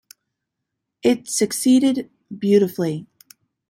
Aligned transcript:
It 1.03 1.29
succeeded 1.29 2.09
beautifully. 2.35 3.05